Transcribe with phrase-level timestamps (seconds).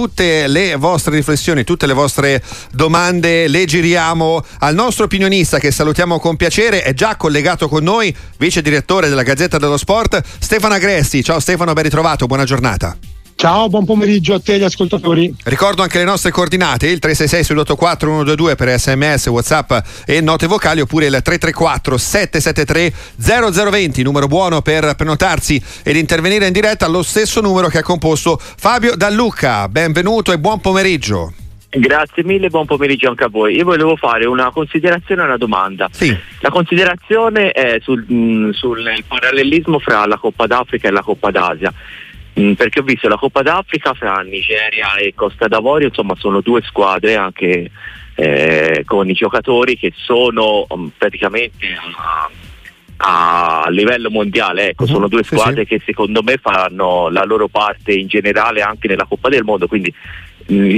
[0.00, 6.18] tutte le vostre riflessioni, tutte le vostre domande le giriamo al nostro opinionista che salutiamo
[6.18, 11.22] con piacere, è già collegato con noi, vice direttore della Gazzetta dello Sport, Stefano Agresti.
[11.22, 13.09] Ciao Stefano, ben ritrovato, buona giornata.
[13.40, 15.34] Ciao, buon pomeriggio a te agli ascoltatori.
[15.44, 19.72] Ricordo anche le nostre coordinate, il 366 sull'84 122 per sms, whatsapp
[20.04, 26.52] e note vocali oppure il 334 773 0020, numero buono per prenotarsi ed intervenire in
[26.52, 29.70] diretta allo stesso numero che ha composto Fabio Dallucca.
[29.70, 31.32] Benvenuto e buon pomeriggio.
[31.70, 33.54] Grazie mille, buon pomeriggio anche a voi.
[33.54, 35.88] Io volevo fare una considerazione e una domanda.
[35.90, 36.14] Sì.
[36.40, 41.72] La considerazione è sul, mh, sul parallelismo fra la Coppa d'Africa e la Coppa d'Asia.
[42.38, 46.62] Mm, perché ho visto la Coppa d'Africa fra Nigeria e Costa d'Avorio, insomma sono due
[46.62, 47.70] squadre anche
[48.14, 51.66] eh, con i giocatori che sono um, praticamente
[52.96, 55.78] a, a, livello mondiale, ecco, uh-huh, sono due squadre sì, sì.
[55.78, 59.92] che secondo me faranno la loro parte in generale anche nella Coppa del Mondo, quindi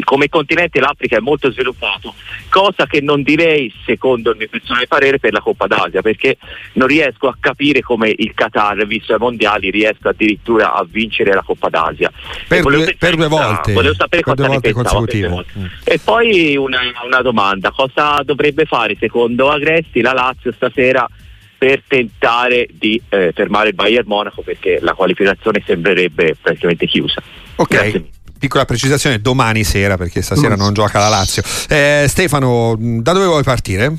[0.05, 2.15] come continente l'Africa è molto sviluppato,
[2.49, 6.37] cosa che non direi secondo il mio personale parere per la Coppa d'Asia, perché
[6.75, 11.43] non riesco a capire come il Qatar, visto ai mondiali, riesca addirittura a vincere la
[11.43, 12.11] Coppa d'Asia.
[12.49, 13.73] Per, due, per due, volte.
[13.73, 15.01] Volevo sapere cosa ne pensava.
[15.03, 15.65] Mm.
[15.85, 21.09] E poi una, una domanda, cosa dovrebbe fare secondo Agresti la Lazio stasera
[21.57, 27.23] per tentare di eh, fermare il Bayern Monaco perché la qualificazione sembrerebbe praticamente chiusa.
[27.57, 27.69] Ok.
[27.69, 31.45] Grazie piccola precisazione, domani sera perché stasera non gioca la Lazio.
[31.69, 33.97] Eh, Stefano, da dove vuoi partire?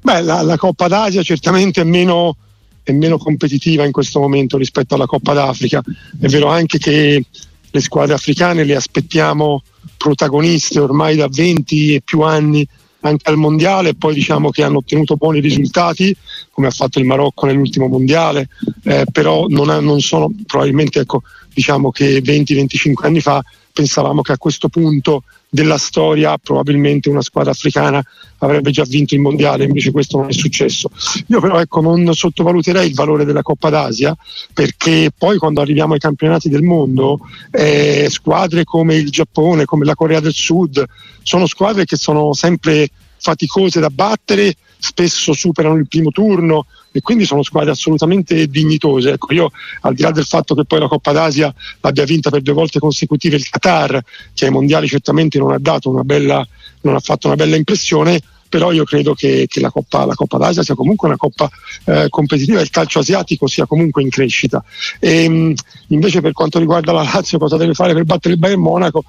[0.00, 2.36] Beh, la, la Coppa d'Asia certamente è meno,
[2.84, 5.82] è meno, competitiva in questo momento rispetto alla Coppa d'Africa.
[6.20, 7.24] È vero anche che
[7.68, 9.64] le squadre africane le aspettiamo
[9.96, 12.64] protagoniste ormai da 20 e più anni
[13.00, 16.16] anche al mondiale e poi diciamo che hanno ottenuto buoni risultati
[16.52, 18.48] come ha fatto il Marocco nell'ultimo mondiale
[18.84, 23.42] eh, però non, ha, non, sono probabilmente ecco, diciamo che 20-25 anni fa
[23.72, 28.02] pensavamo che a questo punto della storia probabilmente una squadra africana
[28.38, 30.90] avrebbe già vinto il mondiale, invece questo non è successo.
[31.26, 34.16] Io però ecco, non sottovaluterei il valore della Coppa d'Asia
[34.52, 37.20] perché poi quando arriviamo ai campionati del mondo
[37.50, 40.82] eh, squadre come il Giappone, come la Corea del Sud,
[41.22, 42.88] sono squadre che sono sempre
[43.18, 49.12] faticose da battere, spesso superano il primo turno e quindi sono squadre assolutamente dignitose.
[49.12, 49.50] Ecco, io
[49.82, 52.80] al di là del fatto che poi la Coppa d'Asia l'abbia vinta per due volte
[52.80, 54.02] consecutive il Qatar,
[54.34, 55.58] che ai mondiali certamente non ha,
[56.02, 56.46] bella,
[56.80, 60.36] non ha fatto una bella impressione, però io credo che, che la, Coppa, la, Coppa,
[60.36, 61.48] d'Asia sia comunque una Coppa
[61.84, 64.64] eh, competitiva e il calcio asiatico sia comunque in crescita.
[64.98, 65.54] E, mh,
[65.88, 69.04] invece per quanto riguarda la Lazio cosa deve fare per battere il Bayern Monaco?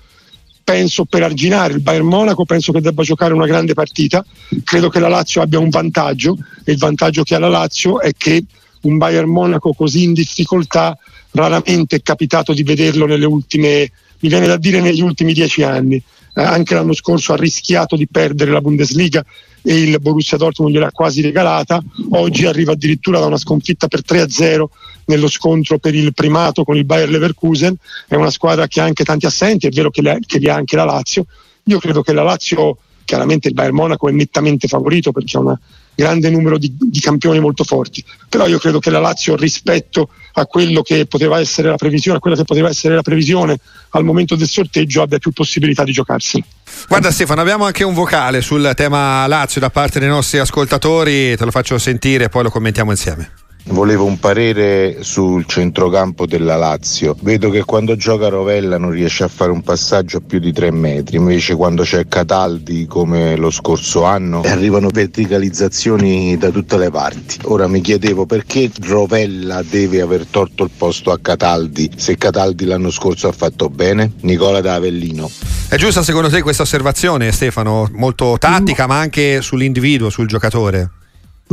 [0.63, 4.25] Penso per arginare il Bayern Monaco, penso che debba giocare una grande partita,
[4.63, 8.11] credo che la Lazio abbia un vantaggio e il vantaggio che ha la Lazio è
[8.15, 8.43] che
[8.81, 10.97] un Bayern Monaco così in difficoltà
[11.31, 16.01] raramente è capitato di vederlo nelle ultime, mi viene da dire negli ultimi dieci anni.
[16.35, 19.23] Eh, anche l'anno scorso ha rischiato di perdere la Bundesliga
[19.63, 21.81] e il Borussia Dortmund gliel'ha quasi regalata,
[22.11, 24.65] oggi arriva addirittura da una sconfitta per 3-0
[25.05, 27.75] nello scontro per il primato con il Bayer Leverkusen,
[28.07, 30.55] è una squadra che ha anche tanti assenti, è vero che, le, che li ha
[30.55, 31.25] anche la Lazio,
[31.63, 35.57] io credo che la Lazio, chiaramente il Bayern Monaco è nettamente favorito perché ha un
[35.95, 40.45] grande numero di, di, campioni molto forti, però io credo che la Lazio rispetto a
[40.45, 43.57] quello che poteva essere la previsione, a quella che poteva essere la previsione
[43.89, 46.43] al momento del sorteggio abbia più possibilità di giocarsi.
[46.87, 51.45] Guarda Stefano, abbiamo anche un vocale sul tema Lazio da parte dei nostri ascoltatori, te
[51.45, 53.42] lo faccio sentire e poi lo commentiamo insieme.
[53.65, 57.15] Volevo un parere sul centrocampo della Lazio.
[57.21, 60.71] Vedo che quando gioca Rovella non riesce a fare un passaggio a più di 3
[60.71, 67.39] metri, invece quando c'è Cataldi come lo scorso anno arrivano verticalizzazioni da tutte le parti.
[67.43, 72.91] Ora mi chiedevo perché Rovella deve aver torto il posto a Cataldi se Cataldi l'anno
[72.91, 74.11] scorso ha fatto bene?
[74.21, 75.29] Nicola da Avellino.
[75.69, 77.89] È giusta secondo te questa osservazione Stefano?
[77.93, 80.89] Molto tattica ma anche sull'individuo, sul giocatore?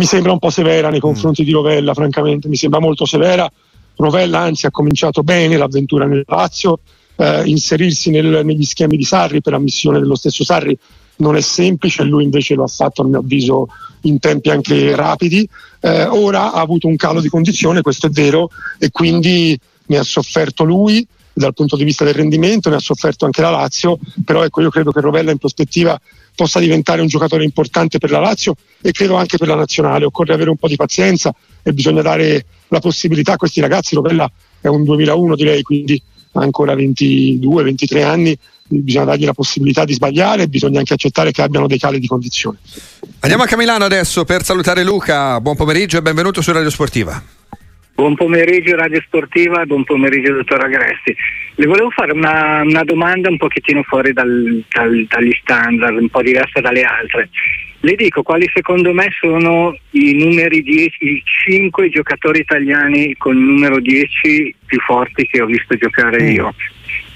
[0.00, 1.44] Mi sembra un po' severa nei confronti mm.
[1.44, 3.50] di Rovella, francamente, mi sembra molto severa.
[3.96, 6.78] Rovella anzi ha cominciato bene l'avventura nel Lazio,
[7.16, 10.76] eh, inserirsi nel, negli schemi di Sarri per ammissione dello stesso Sarri
[11.16, 13.68] non è semplice, lui invece lo ha fatto a mio avviso
[14.02, 15.46] in tempi anche rapidi.
[15.80, 18.48] Eh, ora ha avuto un calo di condizione, questo è vero,
[18.78, 23.26] e quindi ne ha sofferto lui dal punto di vista del rendimento, ne ha sofferto
[23.26, 26.00] anche la Lazio, però ecco io credo che Rovella in prospettiva
[26.34, 30.04] possa diventare un giocatore importante per la Lazio e credo anche per la nazionale.
[30.04, 33.94] Occorre avere un po' di pazienza e bisogna dare la possibilità a questi ragazzi.
[33.94, 34.30] Rovella
[34.60, 36.00] è un 2001 direi, quindi
[36.32, 38.38] ha ancora 22-23 anni,
[38.68, 42.06] bisogna dargli la possibilità di sbagliare e bisogna anche accettare che abbiano dei cali di
[42.06, 42.58] condizione.
[43.20, 45.40] Andiamo a Milano adesso per salutare Luca.
[45.40, 47.39] Buon pomeriggio e benvenuto su Radio Sportiva.
[48.00, 51.14] Buon pomeriggio Radio Sportiva, buon pomeriggio dottor Agresti.
[51.56, 56.22] Le volevo fare una, una domanda un pochettino fuori dal, dal, dagli standard, un po'
[56.22, 57.28] diversa dalle altre.
[57.80, 63.42] Le dico quali secondo me sono i numeri 10, i 5 giocatori italiani con il
[63.42, 66.30] numero 10 più forti che ho visto giocare mm.
[66.30, 66.54] io.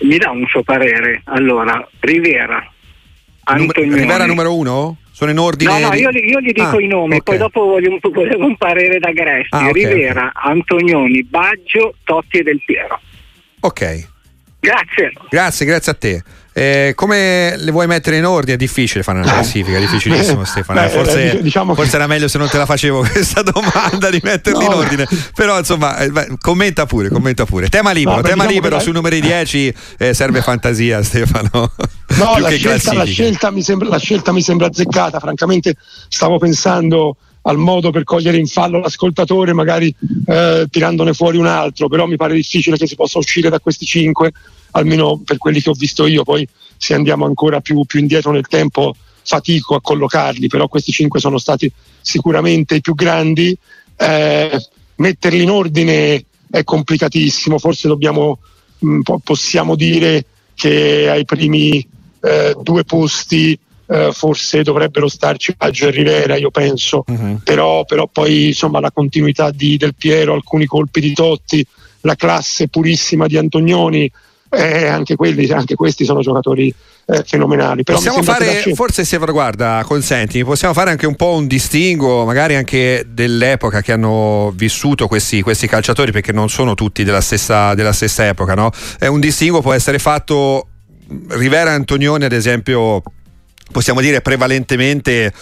[0.00, 1.22] Mi dà un suo parere.
[1.24, 2.62] Allora, Rivera,
[3.44, 4.00] Antonioni.
[4.00, 4.96] Rivera numero 1?
[5.14, 5.78] Sono in ordine?
[5.78, 7.22] No, no, io, io gli dico ah, i nomi, okay.
[7.22, 9.54] poi dopo voglio, volevo un parere da Gresti.
[9.54, 10.52] Ah, okay, Rivera, okay.
[10.52, 13.00] Antonioni, Baggio, Totti e Del Piero.
[13.60, 14.08] Ok.
[14.64, 15.12] Grazie.
[15.28, 16.22] Grazie, grazie a te.
[16.56, 18.54] Eh, come le vuoi mettere in ordine?
[18.54, 20.80] È difficile fare una classifica, è difficilissimo Stefano.
[20.80, 21.96] Beh, forse, eh, diciamo forse che...
[21.96, 24.72] era meglio se non te la facevo questa domanda di metterli no.
[24.72, 25.08] in ordine.
[25.34, 27.68] Però insomma, eh, commenta pure, commenta pure.
[27.68, 31.72] Tema libero, no, tema diciamo libero sui numeri 10 eh, serve fantasia Stefano.
[32.16, 35.74] No, la scelta, la, scelta sembra, la scelta mi sembra azzeccata, francamente
[36.08, 37.16] stavo pensando
[37.46, 39.94] al modo per cogliere in fallo l'ascoltatore, magari
[40.26, 43.84] eh, tirandone fuori un altro, però mi pare difficile che si possa uscire da questi
[43.84, 44.32] cinque
[44.72, 46.46] almeno per quelli che ho visto io, poi
[46.76, 51.38] se andiamo ancora più, più indietro nel tempo fatico a collocarli, però questi cinque sono
[51.38, 51.70] stati
[52.00, 53.56] sicuramente i più grandi.
[53.96, 54.66] Eh,
[54.96, 58.38] metterli in ordine è complicatissimo, forse dobbiamo,
[58.78, 61.86] mh, possiamo dire che ai primi
[62.20, 63.58] eh, due posti
[63.94, 67.40] eh, forse dovrebbero starci Baggio e Rivera, io penso, uh-huh.
[67.44, 71.64] però, però, poi insomma la continuità di Del Piero, alcuni colpi di Totti,
[72.00, 74.10] la classe purissima di Antonioni,
[74.50, 76.74] eh, anche, quelli, anche, questi sono giocatori
[77.06, 77.84] eh, fenomenali.
[77.84, 82.56] Però possiamo fare, forse se guarda, consenti, possiamo fare anche un po' un distinguo, magari
[82.56, 87.92] anche dell'epoca che hanno vissuto questi, questi calciatori, perché non sono tutti della stessa, della
[87.92, 88.54] stessa epoca.
[88.54, 88.70] No?
[88.98, 90.66] Eh, un distinguo può essere fatto,
[91.28, 93.02] Rivera Antonioni ad esempio,
[93.70, 95.32] possiamo dire prevalentemente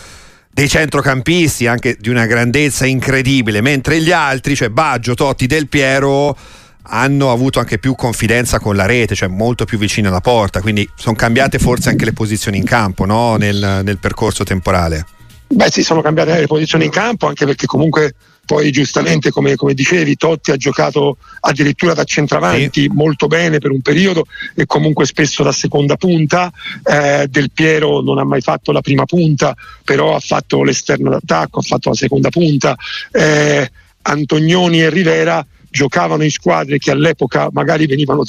[0.55, 6.37] dei centrocampisti anche di una grandezza incredibile, mentre gli altri, cioè Baggio, Totti, Del Piero
[6.85, 10.89] hanno avuto anche più confidenza con la rete, cioè molto più vicino alla porta, quindi
[10.95, 13.37] sono cambiate forse anche le posizioni in campo no?
[13.37, 15.07] nel, nel, percorso temporale.
[15.47, 18.15] Beh sì, sono cambiate le posizioni in campo anche perché comunque
[18.45, 22.91] poi giustamente come, come dicevi Totti ha giocato addirittura da centravanti sì.
[22.93, 26.53] molto bene per un periodo e comunque spesso da seconda punta,
[26.83, 29.55] eh, Del Piero non ha mai fatto la prima punta,
[29.85, 32.77] però ha fatto l'esterno d'attacco, ha fatto la seconda punta,
[33.13, 33.71] eh,
[34.03, 38.25] Antonioni e Rivera giocavano in squadre che all'epoca magari venivano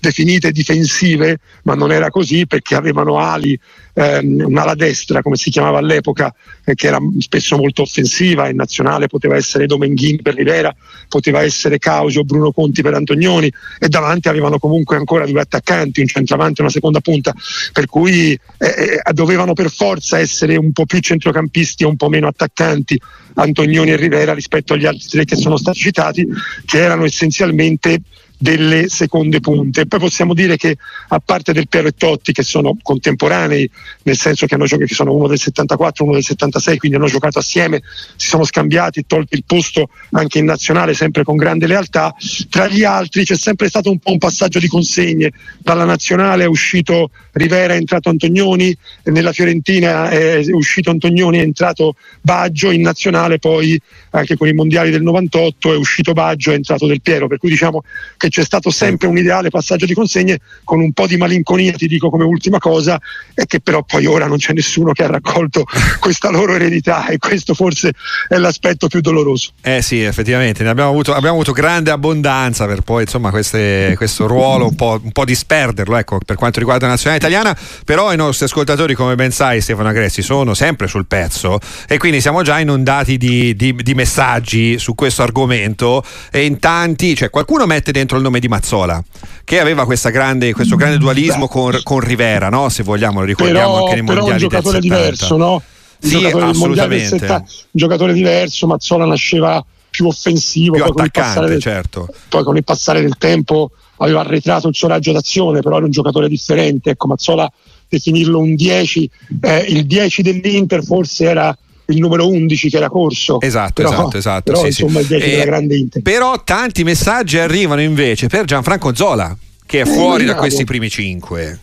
[0.00, 3.58] definite difensive, ma non era così perché avevano ali
[3.92, 9.06] ehm, un'ala destra, come si chiamava all'epoca, eh, che era spesso molto offensiva, in nazionale
[9.06, 10.74] poteva essere Domenghini per Rivera,
[11.08, 16.06] poteva essere Causio, Bruno Conti per Antonioni e davanti avevano comunque ancora due attaccanti, un
[16.06, 17.34] centravanti e una seconda punta,
[17.72, 22.08] per cui eh, eh, dovevano per forza essere un po' più centrocampisti e un po'
[22.08, 22.98] meno attaccanti
[23.38, 26.26] Antonioni e Rivera rispetto agli altri tre che sono stati citati,
[26.64, 28.00] che erano essenzialmente
[28.38, 29.86] delle seconde punte.
[29.86, 30.76] Poi possiamo dire che
[31.08, 33.68] a parte del Piero e Totti che sono contemporanei,
[34.04, 37.40] nel senso che, hanno giocato, sono uno del 74, uno del 76, quindi hanno giocato
[37.40, 37.82] assieme,
[38.16, 42.14] si sono scambiati, tolti il posto anche in nazionale sempre con grande lealtà.
[42.48, 45.32] Tra gli altri c'è sempre stato un po' un passaggio di consegne.
[45.58, 51.96] Dalla nazionale è uscito Rivera, è entrato Antonioni, nella Fiorentina è uscito Antonioni, è entrato
[52.20, 53.80] Baggio, in nazionale poi
[54.10, 57.50] anche con i mondiali del 98 è uscito Baggio, è entrato Del Piero, per cui
[57.50, 57.82] diciamo
[58.16, 61.88] che c'è stato sempre un ideale passaggio di consegne con un po' di malinconia, ti
[61.88, 63.00] dico come ultima cosa,
[63.34, 65.64] e che però poi ora non c'è nessuno che ha raccolto
[66.00, 67.92] questa loro eredità e questo forse
[68.28, 69.50] è l'aspetto più doloroso.
[69.62, 74.26] Eh sì, effettivamente, ne abbiamo avuto, abbiamo avuto grande abbondanza per poi insomma queste, questo
[74.26, 78.16] ruolo un po', un po', disperderlo ecco, per quanto riguarda la nazionale italiana, però i
[78.16, 82.58] nostri ascoltatori come ben sai Stefano Agressi sono sempre sul pezzo e quindi siamo già
[82.58, 88.17] inondati di, di, di messaggi su questo argomento e in tanti, cioè qualcuno mette dentro
[88.18, 89.02] il nome di Mazzola
[89.44, 92.68] che aveva grande, questo grande dualismo con, con, Rivera, no?
[92.68, 95.54] se vogliamo, lo ricordiamo però, anche nei però mondiali un giocatore diverso, no?
[95.54, 97.18] Un sì, giocatore assolutamente.
[97.18, 102.08] 70, un giocatore diverso, Mazzola nasceva più offensivo, più poi, attaccante, con del, certo.
[102.28, 105.90] poi con il passare del tempo aveva arretrato il suo raggio d'azione, però era un
[105.90, 106.90] giocatore differente.
[106.90, 107.50] Ecco, Mazzola
[107.88, 109.10] definirlo un 10,
[109.40, 111.56] eh, il 10 dell'Inter forse era
[111.88, 113.40] il numero 11 che era corso.
[113.40, 114.52] Esatto, però, esatto, esatto.
[114.52, 115.00] Però, sì, insomma, sì.
[115.00, 116.02] il 10 della grande Inter.
[116.02, 120.88] Però tanti messaggi arrivano invece per Gianfranco Zola, che è eh, fuori da questi primi
[120.90, 121.58] 5.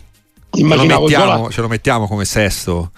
[0.56, 1.50] Immaginavo ce lo, mettiamo, Zola...
[1.50, 2.90] ce lo mettiamo come sesto.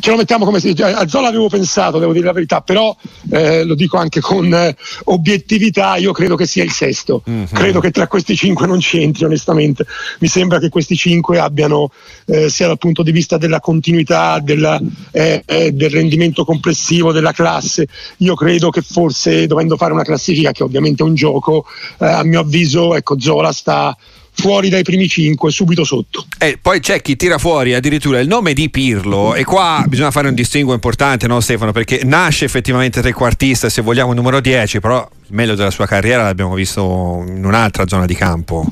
[0.00, 2.94] Ce lo mettiamo come si dice, a Zola avevo pensato, devo dire la verità, però
[3.30, 7.44] eh, lo dico anche con eh, obiettività, io credo che sia il sesto, mm-hmm.
[7.52, 9.86] credo che tra questi cinque non c'entri onestamente,
[10.18, 11.90] mi sembra che questi cinque abbiano
[12.26, 14.80] eh, sia dal punto di vista della continuità, della,
[15.12, 17.86] eh, eh, del rendimento complessivo della classe,
[18.18, 21.66] io credo che forse dovendo fare una classifica che ovviamente è un gioco,
[21.98, 23.96] eh, a mio avviso ecco Zola sta
[24.34, 26.26] fuori dai primi cinque, subito sotto.
[26.38, 30.28] E poi c'è chi tira fuori addirittura il nome di Pirlo e qua bisogna fare
[30.28, 31.72] un distinguo importante, no Stefano?
[31.72, 36.54] Perché nasce effettivamente trequartista, se vogliamo numero 10, però il meglio della sua carriera l'abbiamo
[36.54, 38.66] visto in un'altra zona di campo.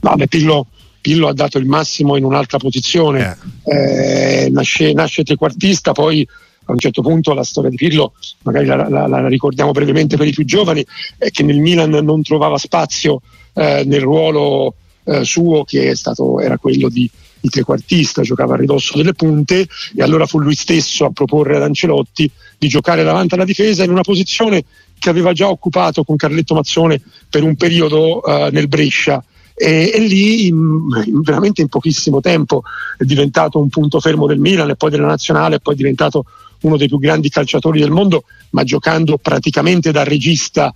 [0.00, 0.66] Vabbè, Pirlo,
[1.00, 4.44] Pirlo ha dato il massimo in un'altra posizione, eh.
[4.44, 6.26] Eh, nasce, nasce trequartista, poi
[6.68, 10.26] a un certo punto la storia di Pirlo, magari la, la, la, ricordiamo brevemente per
[10.26, 10.84] i più giovani,
[11.18, 13.20] è che nel Milan non trovava spazio
[13.56, 17.08] eh, nel ruolo eh, suo che stato, era quello di,
[17.40, 21.62] di, trequartista, giocava a ridosso delle punte e allora fu lui stesso a proporre ad
[21.62, 24.64] Ancelotti di giocare davanti alla difesa in una posizione
[24.98, 29.22] che aveva già occupato con Carletto Mazzone per un periodo eh, nel Brescia.
[29.58, 32.62] E, e lì in, in, veramente in pochissimo tempo
[32.98, 36.26] è diventato un punto fermo del Milan e poi della nazionale e poi è diventato
[36.60, 40.74] uno dei più grandi calciatori del mondo ma giocando praticamente da regista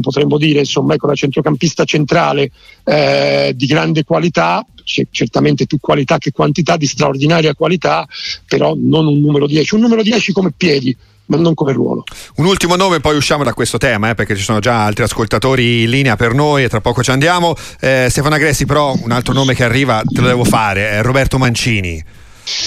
[0.00, 2.50] potremmo dire, insomma, ecco, la centrocampista centrale
[2.84, 8.06] eh, di grande qualità, c- certamente più qualità che quantità, di straordinaria qualità,
[8.46, 10.96] però non un numero 10, un numero 10 come piedi,
[11.26, 12.04] ma non come ruolo.
[12.36, 15.82] Un ultimo nome, poi usciamo da questo tema, eh, perché ci sono già altri ascoltatori
[15.82, 17.54] in linea per noi e tra poco ci andiamo.
[17.80, 21.38] Eh, Stefano Agressi, però, un altro nome che arriva, te lo devo fare, è Roberto
[21.38, 22.02] Mancini.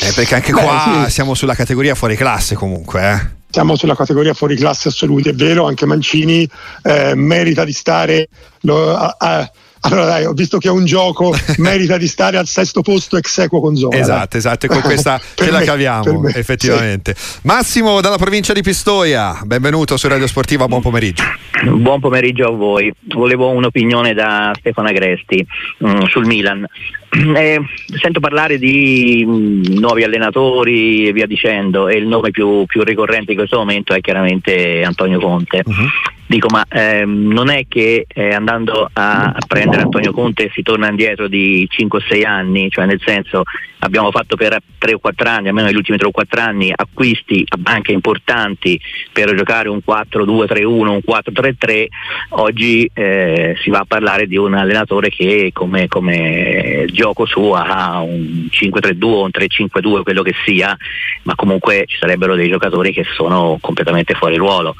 [0.02, 1.12] Eh, perché anche Beh, qua sì.
[1.12, 3.35] siamo sulla categoria fuori classe comunque.
[3.50, 6.48] Siamo sulla categoria fuori classe assoluti, è vero, anche Mancini
[6.84, 8.28] eh, merita di stare
[8.62, 9.52] lo, a, a,
[9.86, 13.38] allora dai, ho visto che è un gioco, merita di stare al sesto posto ex
[13.38, 13.98] equo con Zola.
[13.98, 17.14] Esatto, esatto, e con questa ce la caviamo, me, effettivamente.
[17.16, 17.40] Sì.
[17.44, 21.24] Massimo dalla provincia di Pistoia, benvenuto su Radio Sportiva, buon pomeriggio.
[21.64, 22.92] Buon pomeriggio a voi.
[23.14, 25.46] Volevo un'opinione da Stefano Agresti
[25.80, 26.66] um, sul Milan.
[27.16, 27.62] Eh,
[27.98, 33.32] sento parlare di mh, nuovi allenatori e via dicendo e il nome più, più, ricorrente
[33.32, 35.62] in questo momento è chiaramente Antonio Conte.
[35.66, 35.88] Uh-huh.
[36.28, 40.90] Dico, ma ehm, non è che eh, andando a, a, prendere Antonio Conte si torna
[40.90, 43.44] indietro di 5-6 anni, cioè nel senso
[43.80, 47.46] abbiamo fatto per 3 o 4 anni, almeno negli ultimi 3 o 4 anni, acquisti
[47.48, 48.80] a banche importanti
[49.14, 51.86] per giocare un 4-2-3-1, un 4-3-3,
[52.30, 58.02] oggi eh, si va a parlare di un allenatore che come, come gioco suo ha
[58.02, 60.76] un 5-3-2, un 3-5-2, quello che sia,
[61.24, 64.76] ma comunque ci sarebbero dei giocatori che sono completamente fuori ruolo.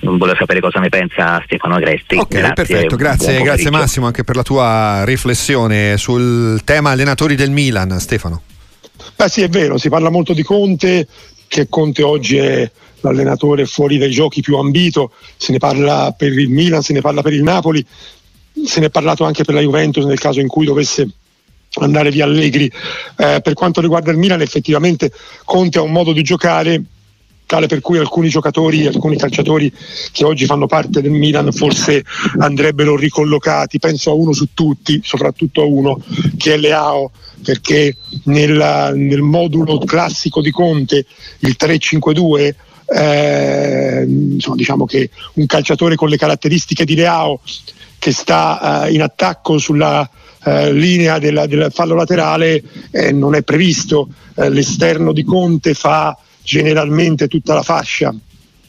[0.00, 2.16] Volevo sapere cosa ne pensa Stefano Agresti.
[2.16, 7.50] Ok, grazie, perfetto, grazie, grazie Massimo anche per la tua riflessione sul tema allenatori del
[7.50, 8.42] Milan, Stefano.
[9.14, 11.06] Beh sì, è vero, si parla molto di Conte,
[11.46, 16.48] che Conte oggi è l'allenatore fuori dai giochi più ambito, se ne parla per il
[16.48, 17.84] Milan, se ne parla per il Napoli,
[18.64, 21.06] se ne è parlato anche per la Juventus nel caso in cui dovesse
[21.84, 22.70] andare via Allegri.
[23.16, 25.12] Eh, per quanto riguarda il Milan effettivamente
[25.44, 26.82] Conte ha un modo di giocare
[27.46, 29.72] tale per cui alcuni giocatori, alcuni calciatori
[30.10, 32.04] che oggi fanno parte del Milan forse
[32.38, 36.00] andrebbero ricollocati, penso a uno su tutti, soprattutto a uno
[36.36, 37.12] che è Leao,
[37.44, 41.06] perché nel, nel modulo classico di Conte,
[41.38, 42.54] il 3-5-2,
[42.88, 47.40] eh, insomma, diciamo che un calciatore con le caratteristiche di Leao
[47.98, 50.08] che sta eh, in attacco sulla
[50.46, 52.62] eh, linea della, del fallo laterale
[52.92, 58.14] eh, non è previsto, eh, l'esterno di Conte fa generalmente tutta la fascia.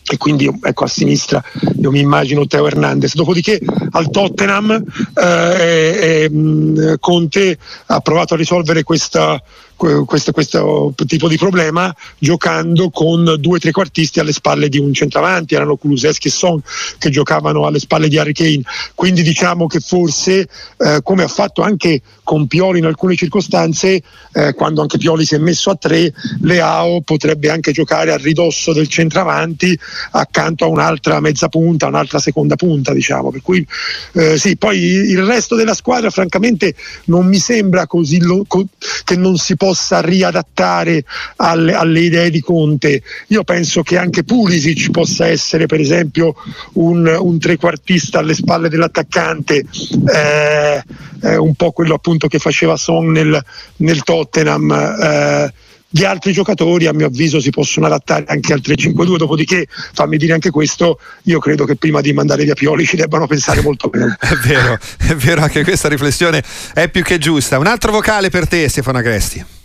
[0.09, 1.43] E quindi ecco a sinistra
[1.79, 3.13] io mi immagino Teo Hernandez.
[3.13, 3.59] Dopodiché
[3.91, 4.81] al Tottenham
[5.13, 7.57] eh, eh, Conte
[7.87, 9.41] ha provato a risolvere questa,
[9.77, 15.75] questo, questo, tipo di problema giocando con due trequartisti alle spalle di un centravanti, erano
[15.75, 16.61] Kuluseschi e Son
[16.97, 18.63] che giocavano alle spalle di Harry Kane.
[18.95, 24.01] Quindi diciamo che forse, eh, come ha fatto anche con Pioli in alcune circostanze,
[24.33, 28.73] eh, quando anche Pioli si è messo a tre, Leao potrebbe anche giocare a ridosso
[28.73, 29.77] del centravanti
[30.11, 33.31] accanto a un'altra mezza punta, un'altra seconda punta, diciamo.
[33.31, 33.65] Per cui
[34.13, 38.67] eh, sì, poi il resto della squadra francamente non mi sembra così lo, co-
[39.03, 41.03] che non si possa riadattare
[41.37, 43.01] alle, alle, idee di Conte.
[43.27, 46.35] Io penso che anche Pulisic possa essere per esempio
[46.73, 49.65] un, un trequartista alle spalle dell'attaccante,
[50.13, 50.83] eh,
[51.21, 53.43] eh, un po' quello appunto che faceva Son nel,
[53.77, 54.71] nel Tottenham.
[54.71, 55.53] Eh,
[55.89, 60.33] gli altri giocatori a mio avviso si possono adattare anche al 3-5-2 dopodiché fammi dire
[60.33, 64.17] anche questo io credo che prima di mandare via Pioli ci debbano pensare molto bene
[64.19, 66.43] è vero è vero anche questa riflessione
[66.73, 69.56] è più che giusta un altro vocale per te Stefano Agresti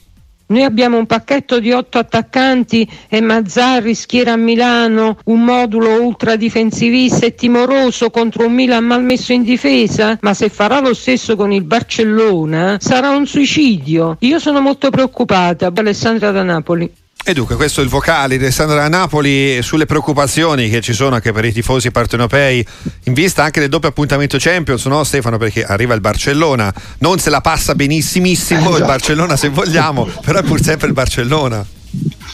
[0.47, 7.27] Noi abbiamo un pacchetto di otto attaccanti e Mazzarri schiera a Milano un modulo ultradifensivista
[7.27, 11.53] e timoroso contro un Milan mal messo in difesa, ma se farà lo stesso con
[11.53, 14.17] il Barcellona sarà un suicidio.
[14.21, 15.71] Io sono molto preoccupata.
[15.83, 17.02] Alessandra da Napoli.
[17.25, 21.31] E dunque questo è il vocale di Alessandra Napoli sulle preoccupazioni che ci sono anche
[21.31, 22.67] per i tifosi partenopei
[23.05, 25.39] in vista anche del doppio appuntamento Champions, no Stefano?
[25.39, 30.41] Perché arriva il Barcellona, non se la passa benissimissimo eh, il Barcellona se vogliamo, però
[30.41, 31.65] è pur sempre il Barcellona.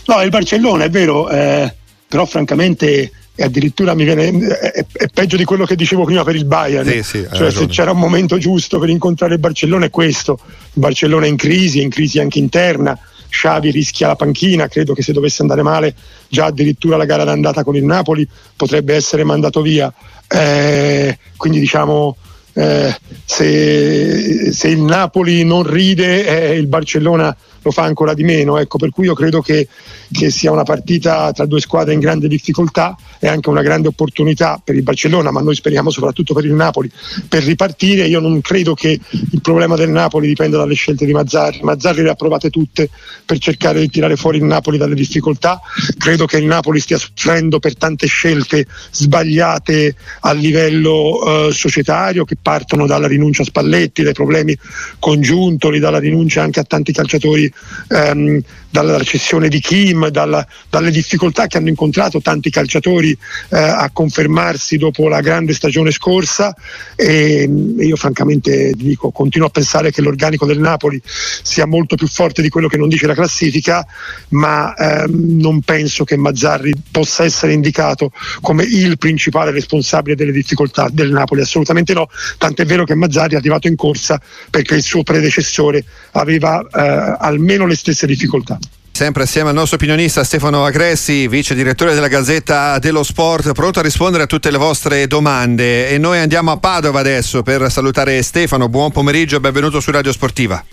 [0.06, 1.74] No, il Barcellona è vero, eh,
[2.08, 4.28] però francamente addirittura mi viene
[4.58, 6.88] è, è, peggio di quello che dicevo prima per il Bayern.
[6.88, 10.40] Sì, sì, cioè se c'era un momento giusto per incontrare il Barcellona è questo.
[10.42, 14.94] Il Barcellona è in crisi, è in crisi anche interna Xavi rischia la panchina, credo
[14.94, 15.94] che se dovesse andare male
[16.28, 19.92] già addirittura la gara d'andata con il Napoli potrebbe essere mandato via.
[20.26, 22.16] Eh, quindi diciamo
[22.58, 22.94] eh,
[23.24, 27.34] se, se, il Napoli non ride eh, il Barcellona
[27.68, 28.58] lo fa ancora di meno.
[28.58, 29.68] Ecco, per cui io credo che,
[30.10, 34.60] che, sia una partita tra due squadre in grande difficoltà e anche una grande opportunità
[34.62, 36.90] per il Barcellona, ma noi speriamo soprattutto per il Napoli
[37.28, 38.06] per ripartire.
[38.06, 41.60] Io non credo che il problema del Napoli dipenda dalle scelte di Mazzarri.
[41.62, 42.88] Mazzarri le ha provate tutte
[43.24, 45.60] per cercare di tirare fuori il Napoli dalle difficoltà.
[45.96, 52.36] Credo che il Napoli stia soffrendo per tante scelte sbagliate a livello eh, societario che
[52.40, 54.56] partono dalla rinuncia a Spalletti, dai problemi
[54.98, 57.52] congiuntoli, dalla rinuncia anche a tanti calciatori
[57.90, 63.16] ehm, dalla recessione di Kim, dalla, dalle difficoltà che hanno incontrato tanti calciatori
[63.50, 66.54] eh, a confermarsi dopo la grande stagione scorsa.
[66.94, 67.48] E,
[67.78, 72.42] e io francamente dico, continuo a pensare che l'organico del Napoli sia molto più forte
[72.42, 73.86] di quello che non dice la classifica,
[74.30, 80.88] ma ehm, non penso che Mazzarri possa essere indicato come il principale responsabile delle difficoltà
[80.90, 84.20] del Napoli, assolutamente no, tant'è vero che Mazzarri è arrivato in corsa
[84.50, 88.58] perché il suo predecessore aveva eh, almeno le stesse difficoltà.
[88.98, 93.82] Sempre assieme al nostro opinionista Stefano Agressi, vice direttore della Gazzetta dello Sport, pronto a
[93.82, 95.88] rispondere a tutte le vostre domande.
[95.88, 98.68] E noi andiamo a Padova adesso per salutare Stefano.
[98.68, 100.64] Buon pomeriggio e benvenuto su Radio Sportiva.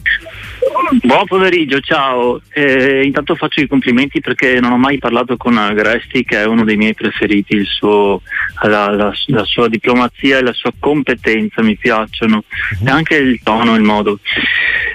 [1.02, 2.40] Buon pomeriggio, ciao.
[2.54, 6.64] Eh, intanto faccio i complimenti perché non ho mai parlato con Agresti, che è uno
[6.64, 7.66] dei miei preferiti.
[7.66, 8.22] Suo,
[8.62, 12.44] la, la, la, sua diplomazia e la sua competenza mi piacciono,
[12.86, 14.20] e anche il tono, il modo.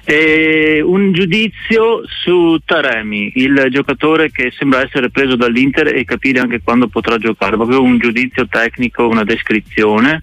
[0.04, 6.60] Eh, un giudizio su Taremi, il giocatore che sembra essere preso dall'Inter e capire anche
[6.62, 7.56] quando potrà giocare.
[7.56, 10.22] Proprio un giudizio tecnico, una descrizione.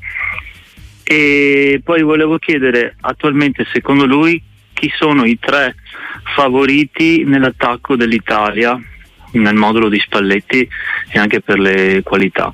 [1.04, 4.42] E poi volevo chiedere attualmente, secondo lui,
[4.78, 5.76] chi sono i tre
[6.36, 8.80] favoriti nell'attacco dell'Italia
[9.32, 10.68] nel modulo di Spalletti
[11.10, 12.54] e anche per le qualità.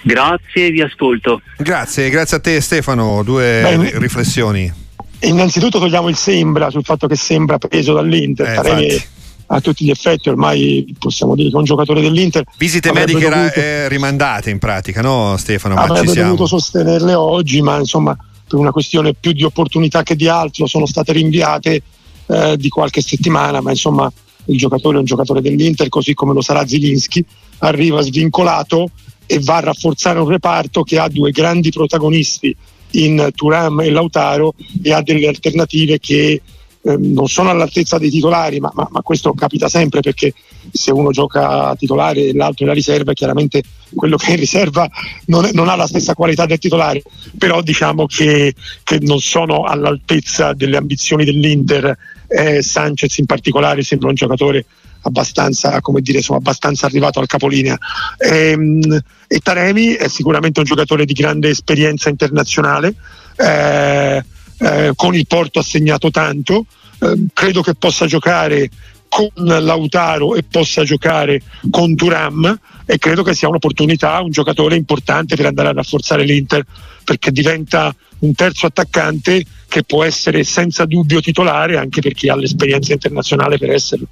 [0.00, 1.42] Grazie, vi ascolto.
[1.58, 4.72] Grazie, grazie a te Stefano, due Beh, riflessioni.
[5.20, 8.64] Innanzitutto togliamo il sembra sul fatto che sembra preso dall'Inter.
[8.64, 9.04] Eh,
[9.50, 12.44] a tutti gli effetti ormai possiamo dire che è un giocatore dell'Inter.
[12.56, 15.74] Visite mediche dovuto, eh, rimandate in pratica, no Stefano?
[15.74, 18.16] Ma avrebbe dovuto sostenerle oggi, ma insomma
[18.48, 21.82] per una questione più di opportunità che di altro sono state rinviate
[22.26, 24.10] eh, di qualche settimana, ma insomma
[24.46, 27.24] il giocatore è un giocatore dell'Inter, così come lo sarà Zilinski,
[27.58, 28.90] arriva svincolato
[29.26, 32.56] e va a rafforzare un reparto che ha due grandi protagonisti
[32.92, 36.40] in Turam e Lautaro e ha delle alternative che
[36.80, 40.32] eh, non sono all'altezza dei titolari, ma, ma, ma, questo capita sempre perché
[40.70, 43.62] se uno gioca titolare e l'altro è la riserva, chiaramente
[43.94, 44.88] quello che è in riserva
[45.26, 47.02] non, è, non ha la stessa qualità del titolare,
[47.36, 51.96] però diciamo che, che non sono all'altezza delle ambizioni dell'Inter.
[52.26, 54.66] Eh, Sanchez in particolare sembra un giocatore
[55.02, 57.78] abbastanza, come dire, insomma, abbastanza arrivato al capolinea.
[58.18, 62.94] E, ehm, e Taremi è sicuramente un giocatore di grande esperienza internazionale.
[63.36, 64.24] Eh,
[64.60, 66.66] eh, con il Porto ha segnato tanto,
[67.00, 68.68] eh, credo che possa giocare
[69.08, 75.36] con Lautaro e possa giocare con Turam e credo che sia un'opportunità, un giocatore importante
[75.36, 76.64] per andare a rafforzare l'Inter
[77.04, 82.36] perché diventa un terzo attaccante che può essere senza dubbio titolare anche per chi ha
[82.36, 84.06] l'esperienza internazionale per esserlo.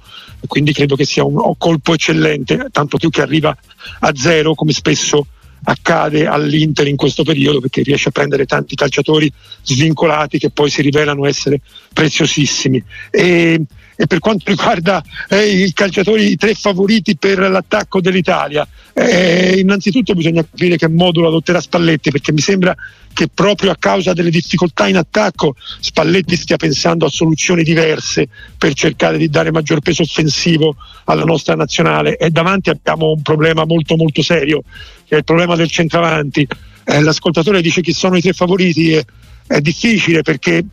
[0.45, 3.55] Quindi credo che sia un colpo eccellente, tanto più che arriva
[3.99, 5.27] a zero come spesso
[5.63, 9.31] accade all'Inter in questo periodo perché riesce a prendere tanti calciatori
[9.63, 11.59] svincolati che poi si rivelano essere
[11.91, 12.81] preziosissimi.
[13.09, 13.61] E,
[13.97, 20.13] e per quanto riguarda eh, i calciatori, i tre favoriti per l'attacco dell'Italia, eh, innanzitutto
[20.13, 22.75] bisogna capire che modulo adotterà Spalletti perché mi sembra
[23.11, 28.73] che proprio a causa delle difficoltà in attacco Spalletti stia pensando a soluzioni diverse per
[28.73, 33.95] cercare di dare maggior peso offensivo alla nostra nazionale e davanti abbiamo un problema molto
[33.95, 34.61] molto serio
[35.07, 36.47] che è il problema del centravanti.
[36.83, 39.03] Eh, l'ascoltatore dice chi sono i tre favoriti, è,
[39.47, 40.63] è difficile perché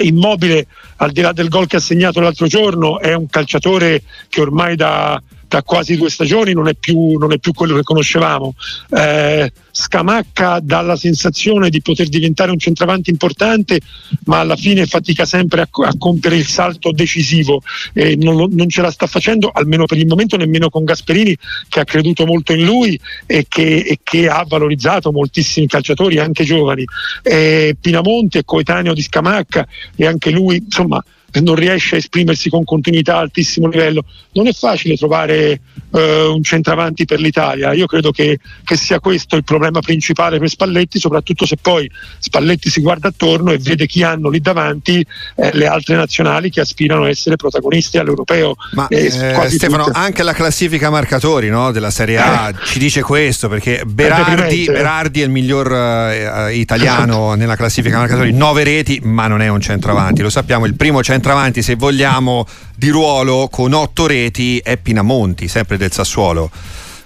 [0.00, 0.66] Immobile,
[0.96, 4.76] al di là del gol che ha segnato l'altro giorno, è un calciatore che ormai
[4.76, 5.20] da,
[5.54, 8.54] da quasi due stagioni non è più, non è più quello che conoscevamo.
[8.90, 13.78] Eh, Scamacca dà la sensazione di poter diventare un centravanti importante,
[14.24, 17.62] ma alla fine fatica sempre a, a compiere il salto decisivo
[17.92, 21.36] e non, non, ce la sta facendo, almeno per il momento, nemmeno con Gasperini
[21.68, 26.42] che ha creduto molto in lui e che, e che ha valorizzato moltissimi calciatori, anche
[26.42, 26.84] giovani.
[27.22, 31.00] Eh, Pinamonte coetaneo di Scamacca e anche lui, insomma,
[31.40, 34.04] non riesce a esprimersi con continuità a altissimo livello.
[34.32, 35.60] Non è facile trovare
[35.92, 37.72] eh, un centravanti per l'Italia.
[37.72, 42.70] Io credo che, che, sia questo il problema principale per Spalletti, soprattutto se poi Spalletti
[42.70, 45.04] si guarda attorno e vede chi hanno lì davanti
[45.36, 48.54] eh, le altre nazionali che aspirano a essere protagonisti all'europeo.
[48.72, 49.98] Ma eh, Stefano, tutte.
[49.98, 52.54] anche la classifica marcatori no, della Serie A eh.
[52.64, 58.62] ci dice questo, perché Berardi, Berardi è il miglior eh, italiano nella classifica marcatori, nove
[58.62, 60.22] reti, ma non è un centravanti.
[60.22, 65.48] Lo sappiamo, il primo centravanti centravanti, se vogliamo, di ruolo con otto reti è Pinamonti,
[65.48, 66.50] sempre del Sassuolo.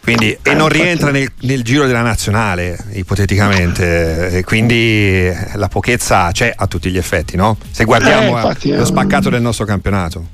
[0.02, 4.38] Quindi, e non rientra nel, nel, giro della nazionale, ipoteticamente.
[4.38, 7.56] E quindi la pochezza c'è a tutti gli effetti, no?
[7.70, 10.26] Se guardiamo eh, infatti, lo spaccato del nostro campionato.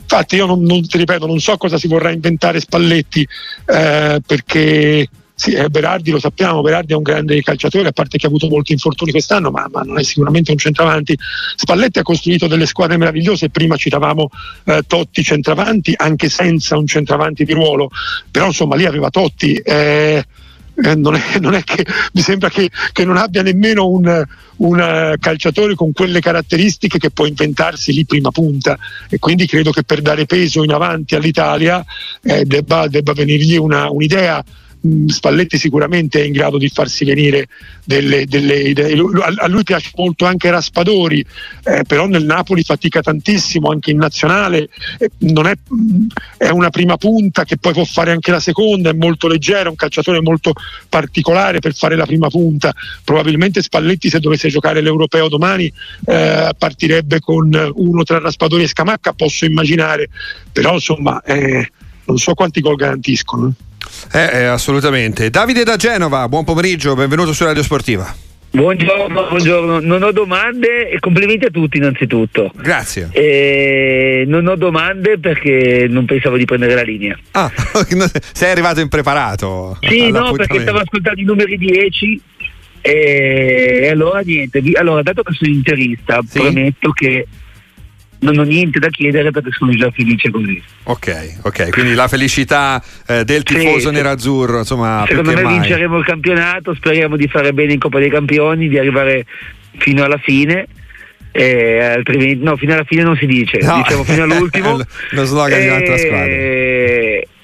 [0.00, 3.26] Infatti, io non, non, ti ripeto, non so cosa si vorrà inventare Spalletti,
[3.66, 5.08] eh, perché
[5.40, 8.46] sì, eh, Berardi lo sappiamo, Berardi è un grande calciatore, a parte che ha avuto
[8.48, 11.16] molti infortuni quest'anno, ma, ma non è sicuramente un centravanti.
[11.56, 14.28] Spalletti ha costruito delle squadre meravigliose, prima citavamo
[14.64, 17.88] eh, Totti centravanti, anche senza un centravanti di ruolo,
[18.30, 19.54] però insomma lì aveva Totti.
[19.54, 20.22] Eh,
[20.74, 24.22] eh, non, è, non, è, che mi sembra che, che non abbia nemmeno un,
[24.56, 29.84] un, calciatore con quelle caratteristiche che può inventarsi lì prima punta e quindi credo che
[29.84, 31.82] per dare peso in avanti all'Italia
[32.22, 34.44] eh, debba, debba venirgli una, un'idea
[35.06, 37.48] Spalletti sicuramente è in grado di farsi venire
[37.84, 38.98] delle, delle idee.
[39.36, 41.24] A lui piace molto anche Raspadori,
[41.64, 44.68] eh, però nel Napoli fatica tantissimo, anche in nazionale.
[44.98, 45.58] Eh, è,
[46.38, 49.68] è, una prima punta che poi può fare anche la seconda, è molto leggero, è
[49.68, 50.52] un calciatore molto
[50.88, 52.72] particolare per fare la prima punta.
[53.04, 55.70] Probabilmente Spalletti se dovesse giocare l'Europeo domani
[56.06, 60.08] eh, partirebbe con uno tra Raspadori e Scamacca, posso immaginare,
[60.52, 61.70] però insomma eh,
[62.04, 63.52] non so quanti gol garantiscono.
[64.12, 65.30] Eh, eh, assolutamente.
[65.30, 68.14] Davide da Genova, buon pomeriggio, benvenuto su Radio Sportiva.
[68.52, 72.50] Buongiorno, buongiorno, non ho domande e complimenti a tutti innanzitutto.
[72.56, 73.08] Grazie.
[73.12, 77.16] E non ho domande perché non pensavo di prendere la linea.
[77.30, 77.50] Ah,
[78.32, 79.78] sei arrivato impreparato.
[79.80, 82.20] Sì, no, perché stavo ascoltando i numeri 10
[82.80, 84.60] e allora niente.
[84.74, 86.40] Allora, dato che sono interista, sì?
[86.40, 87.26] prometto che
[88.20, 90.62] non ho niente da chiedere perché sono già felice così.
[90.84, 95.04] Ok, ok, quindi la felicità eh, del tifoso sì, nerazzurro, insomma.
[95.06, 95.58] Secondo me mai?
[95.58, 99.26] vinceremo il campionato, speriamo di fare bene in Coppa dei Campioni, di arrivare
[99.78, 100.66] fino alla fine.
[101.32, 103.76] Eh, altrimenti, no, fino alla fine non si dice, no.
[103.76, 104.76] diciamo fino all'ultimo.
[105.10, 106.34] lo slogan di un'altra squadra.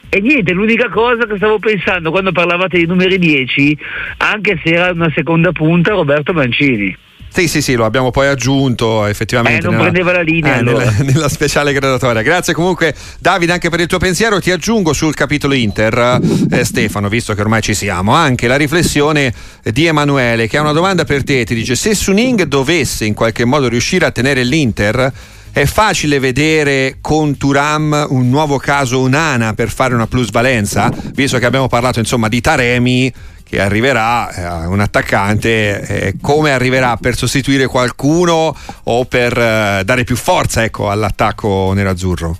[0.08, 3.78] E niente, l'unica cosa che stavo pensando quando parlavate di numeri 10,
[4.18, 6.96] anche se era una seconda punta, Roberto Mancini.
[7.36, 9.58] Sì, sì, sì, lo abbiamo poi aggiunto effettivamente.
[9.58, 10.54] Eh, non nella, prendeva la linea.
[10.54, 10.84] Eh, allora.
[10.84, 12.22] nella, nella, speciale gradatoria.
[12.22, 14.40] Grazie comunque Davide anche per il tuo pensiero.
[14.40, 16.18] Ti aggiungo sul capitolo Inter,
[16.50, 20.72] eh, Stefano, visto che ormai ci siamo, anche la riflessione di Emanuele che ha una
[20.72, 21.44] domanda per te.
[21.44, 25.12] Ti dice se Suning dovesse in qualche modo riuscire a tenere l'Inter
[25.52, 31.46] è facile vedere con Turam un nuovo caso Unana per fare una plusvalenza, visto che
[31.46, 33.12] abbiamo parlato insomma di Taremi
[33.48, 40.02] che arriverà, eh, un attaccante, eh, come arriverà per sostituire qualcuno o per eh, dare
[40.02, 42.38] più forza ecco, all'attacco nerazzurro?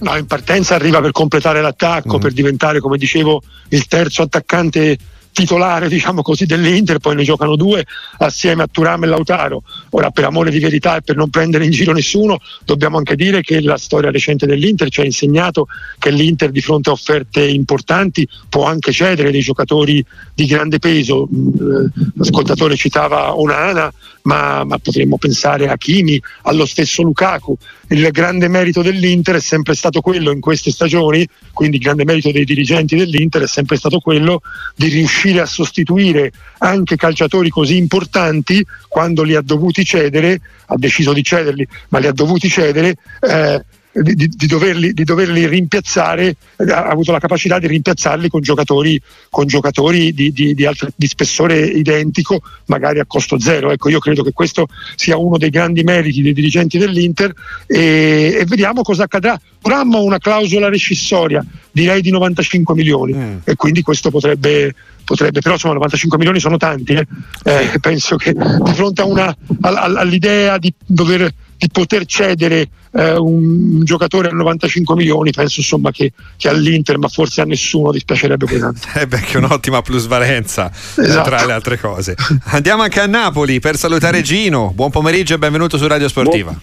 [0.00, 2.20] No, in partenza arriva per completare l'attacco, mm.
[2.20, 4.98] per diventare, come dicevo, il terzo attaccante
[5.32, 7.84] titolare diciamo così, dell'Inter, poi ne giocano due
[8.18, 9.62] assieme a Turam e Lautaro.
[9.90, 13.40] Ora per amore di verità e per non prendere in giro nessuno dobbiamo anche dire
[13.40, 15.66] che la storia recente dell'Inter ci ha insegnato
[15.98, 21.28] che l'Inter di fronte a offerte importanti può anche cedere dei giocatori di grande peso.
[21.32, 23.92] Mm, eh, l'ascoltatore citava Onana,
[24.22, 27.56] ma, ma potremmo pensare a Kimi, allo stesso Lukaku.
[27.88, 32.30] Il grande merito dell'Inter è sempre stato quello in queste stagioni, quindi il grande merito
[32.30, 34.40] dei dirigenti dell'Inter è sempre stato quello
[34.74, 41.12] di riuscire a sostituire anche calciatori così importanti quando li ha dovuti cedere, ha deciso
[41.12, 42.96] di cederli, ma li ha dovuti cedere.
[43.20, 46.36] Eh, di, di, doverli, di, doverli, rimpiazzare,
[46.68, 51.58] ha avuto la capacità di rimpiazzarli con giocatori, con giocatori di, di, altro, di, spessore
[51.60, 53.70] identico, magari a costo zero.
[53.70, 57.32] Ecco, io credo che questo sia uno dei grandi meriti dei dirigenti dell'Inter
[57.66, 59.38] e, e vediamo cosa accadrà.
[59.60, 63.36] Turam ha una clausola rescissoria, direi di 95 milioni mm.
[63.44, 64.74] e quindi questo potrebbe,
[65.04, 67.06] potrebbe, però insomma 95 milioni sono tanti, eh?
[67.44, 73.84] Eh, penso che di fronte una, all'idea di dover di poter cedere eh, un, un,
[73.84, 78.58] giocatore a 95 milioni, penso insomma che, che, all'Inter, ma forse a nessuno dispiacerebbe così
[78.58, 78.80] tanto.
[78.98, 81.28] Eh beh, che un'ottima plusvalenza esatto.
[81.28, 82.14] tra le altre cose.
[82.44, 84.72] Andiamo anche a Napoli per salutare Gino.
[84.74, 86.50] Buon pomeriggio e benvenuto su Radio Sportiva.
[86.50, 86.62] Buon,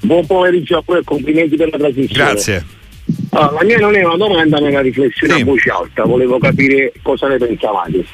[0.00, 2.30] buon pomeriggio a voi e complimenti per la trasmissione.
[2.30, 2.66] Grazie.
[3.30, 5.40] Allora, la mia non è una domanda ma una riflessione sì.
[5.40, 8.04] a voce alta, volevo capire cosa ne pensavate.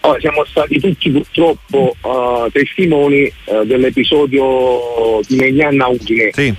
[0.00, 6.30] Allora, siamo stati tutti purtroppo uh, testimoni uh, dell'episodio di Megnanna Udine.
[6.32, 6.54] Sì.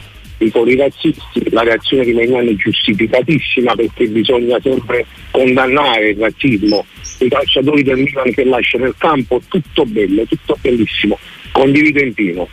[0.52, 6.86] Con i razzisti, la reazione di Megnanna è giustificatissima perché bisogna sempre condannare il razzismo.
[7.19, 11.17] I calciatori del Milan che lasciano il campo, tutto bello, tutto bellissimo,
[11.52, 12.47] condivido in pieno.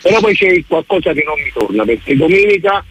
[0.00, 2.84] Però poi c'è qualcosa che non mi torna perché domenica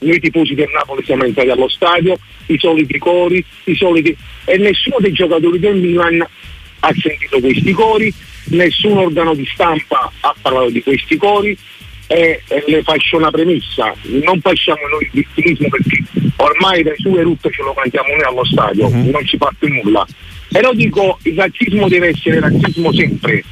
[0.00, 4.14] noi tifosi del Napoli siamo entrati allo stadio, i soliti cori, i soliti...
[4.44, 6.20] e nessuno dei giocatori del Milan
[6.80, 8.12] ha sentito questi cori,
[8.46, 11.56] nessun organo di stampa ha parlato di questi cori
[12.06, 16.02] e, e le faccio una premessa, non facciamo noi il vittimismo perché
[16.36, 19.10] ormai dai su e rutte ce lo cantiamo noi allo stadio, uh-huh.
[19.10, 20.06] non ci fa più nulla.
[20.48, 23.42] Però dico, il razzismo deve essere razzismo sempre,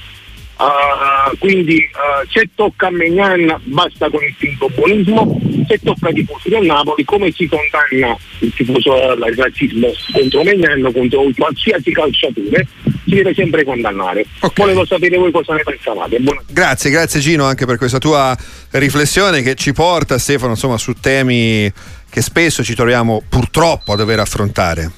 [0.60, 6.12] Uh, quindi uh, se tocca a Megnan basta con il finto buonismo, se tocca ai
[6.12, 12.66] tifosi del Napoli come si condanna il tifoso il razzismo contro Megnan, contro qualsiasi calciatore,
[12.82, 14.26] si deve sempre condannare.
[14.40, 14.66] Okay.
[14.66, 16.18] Volevo sapere voi cosa ne pensavate.
[16.18, 16.42] Buona...
[16.46, 18.36] Grazie, grazie Gino anche per questa tua
[18.72, 21.72] riflessione che ci porta Stefano insomma, su temi
[22.10, 24.90] che spesso ci troviamo purtroppo a dover affrontare.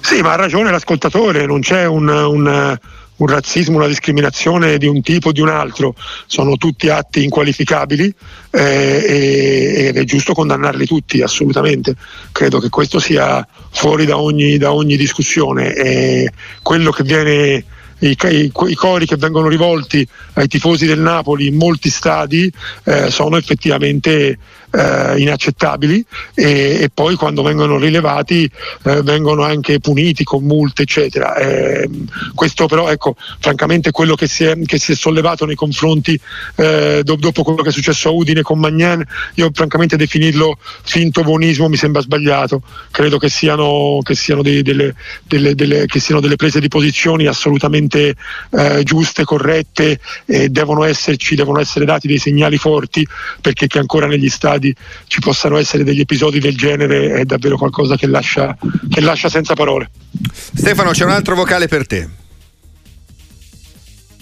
[0.00, 2.78] Sì, ma ha ragione l'ascoltatore, non c'è un, un
[3.16, 5.94] un razzismo, una discriminazione di un tipo o di un altro,
[6.26, 8.14] sono tutti atti inqualificabili
[8.50, 11.94] eh, ed è giusto condannarli tutti, assolutamente.
[12.32, 15.74] Credo che questo sia fuori da ogni, da ogni discussione.
[15.74, 17.64] E quello che viene
[18.00, 22.52] i, i, i, cori che vengono rivolti ai tifosi del Napoli in molti stadi
[22.84, 24.38] eh, sono effettivamente
[24.70, 28.50] eh, inaccettabili e, e, poi quando vengono rilevati
[28.84, 31.36] eh, vengono anche puniti con multe eccetera.
[31.36, 31.88] Eh,
[32.34, 36.18] questo però ecco francamente quello che si è, che si è sollevato nei confronti
[36.56, 41.22] eh, do, dopo quello che è successo a Udine con Magnan io francamente definirlo finto
[41.22, 46.20] buonismo mi sembra sbagliato credo che siano, che siano, dei, delle, delle, delle, che siano
[46.20, 48.14] delle prese di posizioni assolutamente
[48.50, 53.06] eh, giuste, corrette e devono esserci, devono essere dati dei segnali forti
[53.40, 54.74] perché che ancora negli stadi stadi
[55.06, 58.56] ci possano essere degli episodi del genere è davvero qualcosa che lascia,
[58.88, 59.90] che lascia senza parole.
[60.30, 62.08] Stefano, c'è un altro vocale per te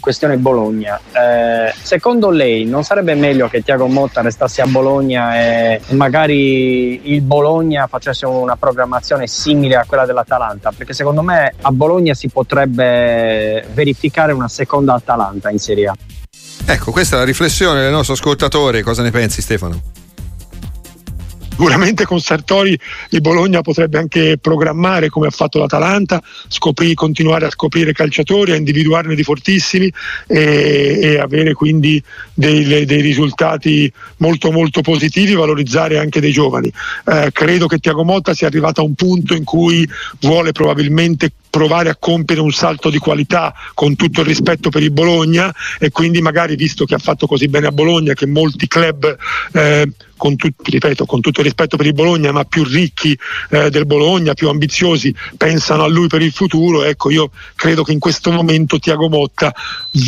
[0.05, 1.01] questione Bologna.
[1.13, 7.23] Eh, secondo lei non sarebbe meglio che Tiago Motta restasse a Bologna e magari il
[7.23, 10.73] Bologna facesse una programmazione simile a quella dell'Atalanta?
[10.77, 15.97] Perché secondo me a Bologna si potrebbe verificare una seconda Atalanta in Serie A.
[16.67, 18.83] Ecco, questa è la riflessione del nostro ascoltatore.
[18.83, 19.94] Cosa ne pensi Stefano?
[21.55, 22.77] Sicuramente con Sartori
[23.11, 28.57] il Bologna potrebbe anche programmare come ha fatto l'Atalanta, scopri, continuare a scoprire calciatori, a
[28.57, 29.91] individuarne di fortissimi
[30.27, 32.03] e, e avere quindi
[32.35, 36.73] dei, dei, risultati molto molto positivi, valorizzare anche dei giovani.
[37.07, 39.89] Eh, credo che Tiago Motta sia arrivato a un punto in cui
[40.21, 44.91] vuole probabilmente provare a compiere un salto di qualità con tutto il rispetto per il
[44.91, 49.17] Bologna e quindi magari visto che ha fatto così bene a Bologna che molti club
[49.53, 49.89] eh,
[50.25, 53.19] con, tut, ripeto, con tutto il rispetto per il Bologna, ma più ricchi
[53.51, 56.83] eh, del Bologna, più ambiziosi, pensano a lui per il futuro.
[56.83, 59.55] Ecco, io credo che in questo momento Tiago Motta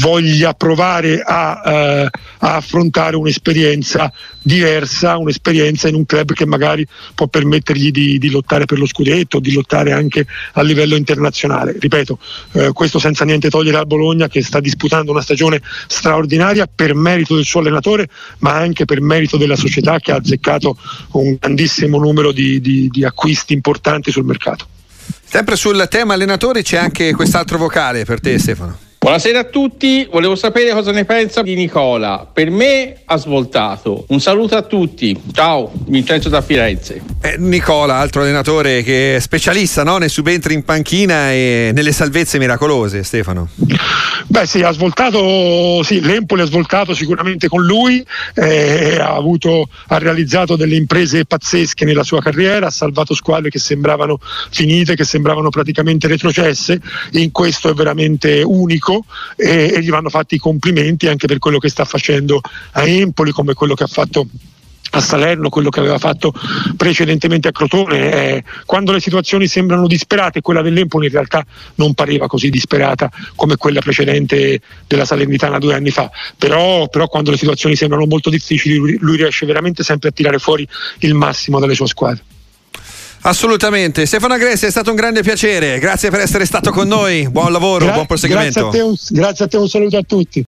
[0.01, 7.27] voglia provare a, eh, a affrontare un'esperienza diversa, un'esperienza in un club che magari può
[7.27, 11.77] permettergli di, di lottare per lo scudetto, di lottare anche a livello internazionale nazionale.
[11.79, 12.19] Ripeto,
[12.53, 17.35] eh, questo senza niente togliere al Bologna che sta disputando una stagione straordinaria per merito
[17.35, 20.77] del suo allenatore, ma anche per merito della società che ha azzeccato
[21.13, 24.67] un grandissimo numero di, di, di acquisti importanti sul mercato.
[25.25, 28.79] Sempre sul tema allenatori c'è anche quest'altro vocale per te Stefano.
[28.99, 32.29] Buonasera a tutti, volevo sapere cosa ne pensa di Nicola.
[32.33, 34.05] Per me ha svoltato.
[34.09, 35.21] Un saluto a tutti.
[35.33, 37.03] Ciao, Vincenzo da Firenze.
[37.27, 39.99] Eh, Nicola, altro allenatore che è specialista no?
[39.99, 43.49] nei subentri in panchina e nelle salvezze miracolose, Stefano.
[44.29, 49.99] Beh sì, ha svoltato, sì, l'Empoli ha svoltato sicuramente con lui, eh, ha, avuto, ha
[49.99, 55.49] realizzato delle imprese pazzesche nella sua carriera, ha salvato squadre che sembravano finite, che sembravano
[55.49, 56.81] praticamente retrocesse.
[57.13, 61.59] In questo è veramente unico e, e gli vanno fatti i complimenti anche per quello
[61.59, 62.41] che sta facendo
[62.73, 64.29] a Empoli, come quello che ha fatto
[64.91, 66.33] a Salerno, quello che aveva fatto
[66.77, 68.13] precedentemente a Crotone.
[68.13, 71.45] Eh, quando le situazioni sembrano disperate, quella dell'Empoli in realtà
[71.77, 76.11] non pareva così disperata come quella precedente della Salernitana due anni fa.
[76.39, 80.39] Però, però quando le situazioni sembrano molto difficili, lui, lui riesce veramente sempre a tirare
[80.39, 80.67] fuori
[81.01, 82.23] il massimo dalle sue squadre.
[83.23, 84.07] Assolutamente.
[84.07, 85.79] Stefano Agressi è stato un grande piacere.
[85.79, 87.29] Grazie per essere stato con noi.
[87.29, 88.69] Buon lavoro, Gra- buon proseguimento.
[88.69, 90.45] Grazie a, te, un, grazie a te, un saluto a tutti.